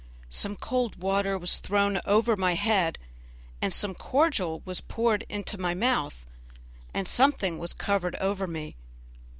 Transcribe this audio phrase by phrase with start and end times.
[0.31, 2.97] Some cold water was thrown over my head,
[3.61, 6.25] and some cordial was poured into my mouth,
[6.91, 8.75] and something was covered over me.